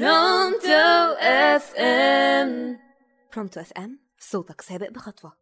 [0.00, 2.78] Pronto FM.
[3.34, 5.32] Pronto FM صوتك سابق بخطوة.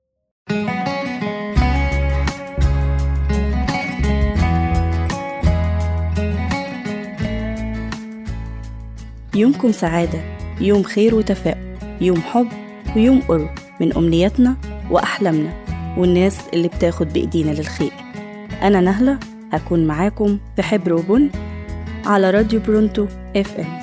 [9.34, 10.20] يومكم سعادة
[10.60, 12.48] يوم خير وتفاؤل يوم حب
[12.96, 13.50] ويوم قرب
[13.80, 14.56] من أمنياتنا
[14.90, 15.52] وأحلامنا
[15.98, 17.92] والناس اللي بتاخد بإيدينا للخير.
[18.62, 19.18] أنا نهلة
[19.52, 21.30] هكون معاكم في حبر وبن
[22.06, 23.06] على راديو برونتو
[23.36, 23.81] أف إم.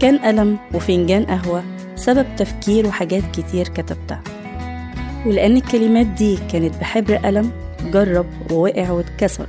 [0.00, 1.62] كان قلم وفنجان قهوة
[1.96, 4.22] سبب تفكير وحاجات كتير كتبتها
[5.26, 7.50] ولأن الكلمات دي كانت بحبر قلم
[7.92, 9.46] جرب ووقع واتكسر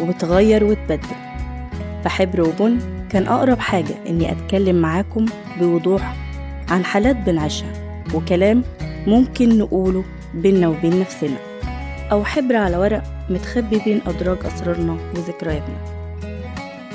[0.00, 1.08] وبتغير وتبدل
[2.04, 2.78] فحبر وبن
[3.10, 5.26] كان أقرب حاجة إني أتكلم معاكم
[5.60, 6.16] بوضوح
[6.68, 7.72] عن حالات بنعيشها
[8.14, 8.62] وكلام
[9.06, 11.36] ممكن نقوله بينا وبين نفسنا
[12.12, 15.76] أو حبر على ورق متخبي بين أدراج أسرارنا وذكرياتنا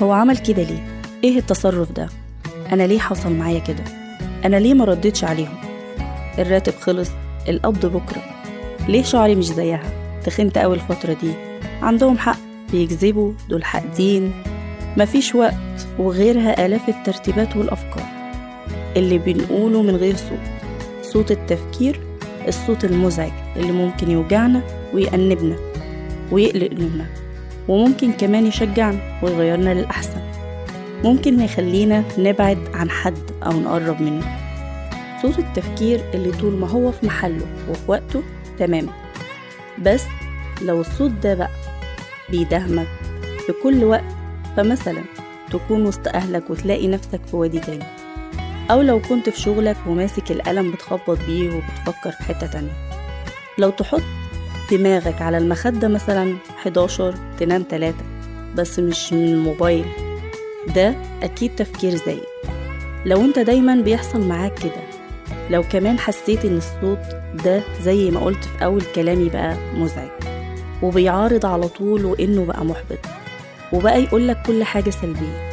[0.02, 0.84] هو عمل كده ليه؟
[1.24, 2.08] إيه التصرف ده؟
[2.72, 3.84] أنا ليه حصل معايا كده؟
[4.44, 5.58] أنا ليه ما ردتش عليهم؟
[6.38, 7.10] الراتب خلص
[7.48, 8.22] القبض بكرة.
[8.88, 9.82] ليه شعري مش زيها؟
[10.24, 11.32] تخنت أوي الفترة دي.
[11.82, 12.38] عندهم حق
[12.72, 14.32] بيكذبوا دول حاقدين.
[14.96, 18.06] مفيش وقت وغيرها آلاف الترتيبات والأفكار.
[18.96, 20.38] اللي بنقوله من غير صوت.
[21.02, 22.00] صوت التفكير
[22.48, 24.62] الصوت المزعج اللي ممكن يوجعنا
[24.94, 25.56] ويأنبنا
[26.32, 27.06] ويقلق قلوبنا
[27.68, 30.20] وممكن كمان يشجعنا ويغيرنا للأحسن.
[31.04, 34.38] ممكن يخلينا نبعد عن حد أو نقرب منه.
[35.22, 38.22] صوت التفكير اللي طول ما هو في محله وفي وقته
[38.58, 38.86] تمام.
[39.78, 40.02] بس
[40.62, 41.50] لو الصوت ده بقى
[42.30, 42.86] بيدهمك
[43.46, 44.04] في كل وقت
[44.56, 45.02] فمثلا
[45.50, 47.84] تكون وسط أهلك وتلاقي نفسك في وادي تاني.
[48.70, 52.72] أو لو كنت في شغلك وماسك القلم بتخبط بيه وبتفكر في حتة تانية.
[53.58, 54.02] لو تحط
[54.70, 57.94] دماغك على المخدة مثلا 11 تنام 3
[58.54, 59.84] بس مش من الموبايل
[60.74, 62.22] ده أكيد تفكير زايد.
[63.06, 64.82] لو أنت دايما بيحصل معاك كده
[65.50, 66.98] لو كمان حسيت إن الصوت
[67.44, 70.08] ده زي ما قلت في أول كلامي بقى مزعج
[70.82, 72.98] وبيعارض على طول وإنه بقى محبط
[73.72, 75.46] وبقى يقولك كل حاجة سلبية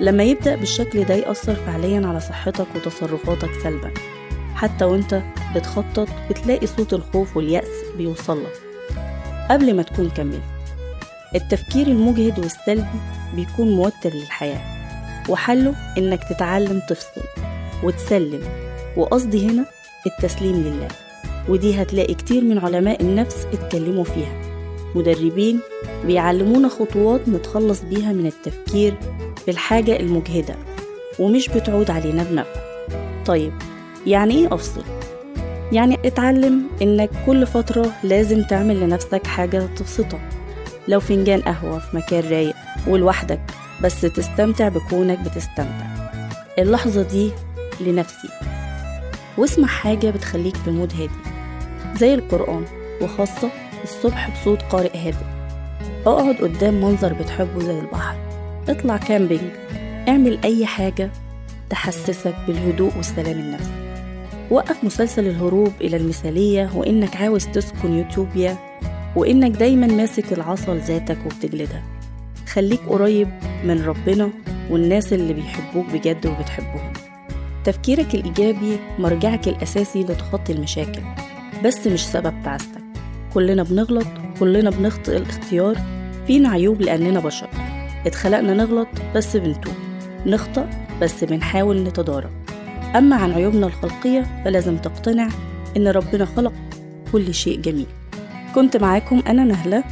[0.00, 3.90] لما يبدأ بالشكل ده يأثر فعليا على صحتك وتصرفاتك سلبا.
[4.54, 5.22] حتى وأنت
[5.56, 7.68] بتخطط بتلاقي صوت الخوف واليأس
[7.98, 8.52] بيوصلك
[9.50, 10.42] قبل ما تكون كملت
[11.34, 13.00] التفكير المجهد والسلبي
[13.34, 14.60] بيكون موتر للحياة.
[15.28, 17.20] وحله إنك تتعلم تفصل
[17.82, 18.40] وتسلم
[18.96, 19.64] وقصدي هنا
[20.06, 20.88] التسليم لله.
[21.48, 24.42] ودي هتلاقي كتير من علماء النفس اتكلموا فيها.
[24.94, 25.60] مدربين
[26.04, 28.94] بيعلمونا خطوات نتخلص بيها من التفكير
[29.44, 30.54] في الحاجة المجهدة
[31.18, 32.60] ومش بتعود علينا بنفع.
[33.26, 33.52] طيب
[34.06, 34.84] يعني إيه أفصل؟
[35.72, 40.20] يعني اتعلم إنك كل فترة لازم تعمل لنفسك حاجة تبسطك.
[40.88, 42.54] لو فنجان قهوة في مكان رايق
[42.86, 43.40] ولوحدك
[43.82, 45.86] بس تستمتع بكونك بتستمتع.
[46.58, 47.30] اللحظة دي
[47.80, 48.28] لنفسي.
[49.38, 51.10] واسمع حاجة بتخليك في مود هادي
[51.98, 52.64] زي القرآن
[53.00, 53.50] وخاصة
[53.84, 55.24] الصبح بصوت قارئ هادئ.
[56.06, 58.16] اقعد قدام منظر بتحبه زي البحر.
[58.68, 59.50] اطلع كامبينج.
[60.08, 61.10] اعمل أي حاجة
[61.70, 63.70] تحسسك بالهدوء والسلام النفسي.
[64.50, 68.71] وقف مسلسل الهروب إلى المثالية وإنك عاوز تسكن يوتوبيا
[69.16, 71.82] وإنك دايما ماسك العصا لذاتك وبتجلدها.
[72.48, 73.28] خليك قريب
[73.64, 74.30] من ربنا
[74.70, 76.92] والناس اللي بيحبوك بجد وبتحبهم.
[77.64, 81.02] تفكيرك الإيجابي مرجعك الأساسي لتخطي المشاكل.
[81.64, 82.82] بس مش سبب تعاستك.
[83.34, 84.06] كلنا بنغلط
[84.40, 85.78] كلنا بنخطئ الاختيار.
[86.26, 87.48] فينا عيوب لأننا بشر.
[88.06, 89.74] اتخلقنا نغلط بس بنتوب.
[90.26, 90.70] نخطأ
[91.02, 92.30] بس بنحاول نتدارك
[92.96, 95.28] أما عن عيوبنا الخلقية فلازم تقتنع
[95.76, 96.52] إن ربنا خلق
[97.12, 97.86] كل شيء جميل.
[98.54, 99.84] كنت معاكم أنا نهلة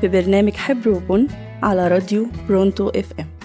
[0.00, 1.26] في برنامج حبر وبن
[1.62, 3.35] على راديو برونتو إف إم.